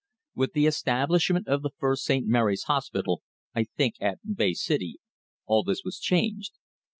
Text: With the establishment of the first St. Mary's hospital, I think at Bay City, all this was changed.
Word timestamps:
With 0.33 0.53
the 0.53 0.65
establishment 0.65 1.47
of 1.47 1.61
the 1.61 1.69
first 1.77 2.05
St. 2.05 2.25
Mary's 2.25 2.63
hospital, 2.63 3.21
I 3.53 3.65
think 3.65 3.97
at 4.01 4.35
Bay 4.35 4.53
City, 4.55 4.97
all 5.45 5.61
this 5.63 5.83
was 5.83 5.99
changed. 5.99 6.53